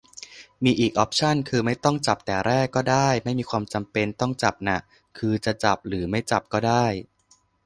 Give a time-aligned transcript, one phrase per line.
[0.63, 4.79] มีอีกออปชัน คือไม่ต้องจับแต่แรกก็ได้ ไม่มีความจำเป็นต้องจับน่ะ
[5.17, 6.85] คือจะจับหรือไม่จับก็ได้